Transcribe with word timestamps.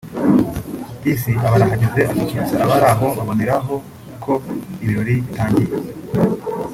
Peace 1.01 1.31
aba 1.45 1.55
arahageze 1.57 2.01
asusurutsa 2.09 2.55
abari 2.63 2.85
aho 2.93 3.07
baboneraho 3.17 3.73
ko 4.23 4.33
ibirori 4.83 5.13
bitangiye 5.25 5.71